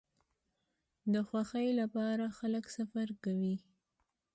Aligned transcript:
د 1.13 1.15
خوښۍ 1.27 1.69
لپاره 1.81 2.25
خلک 2.37 2.65
سفر 2.77 3.07
کوي. 3.23 3.55